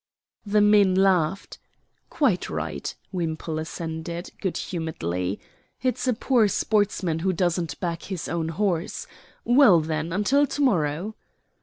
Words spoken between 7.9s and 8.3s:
his